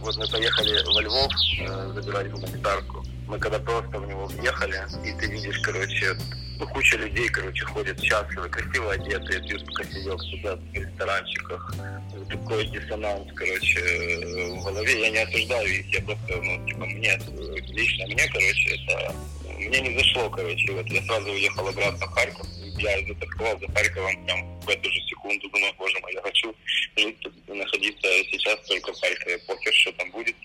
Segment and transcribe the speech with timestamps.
[0.00, 3.04] Вот мы поехали во Львов э, забирать гуманитарку.
[3.28, 6.16] Мы когда просто в него въехали, и ты видишь, короче,
[6.58, 11.74] ну, куча людей, короче, ходят счастливы, красиво одетые, пьют кофеек, сидят в ресторанчиках.
[12.28, 13.80] Такой диссонанс, короче,
[14.56, 15.00] в голове.
[15.00, 17.18] Я не осуждаю их, я просто, ну, типа, мне,
[17.72, 19.14] лично мне, короче, это
[19.68, 20.72] мне не зашло, короче.
[20.72, 22.46] Вот я сразу уехал обратно в Харьков.
[22.78, 25.50] Я затасковал за Харьковом прям в эту же секунду.
[25.50, 25.69] Думаю,
[27.80, 29.38] находиться сейчас только в Харькове.
[29.38, 30.36] Похер, что там будет,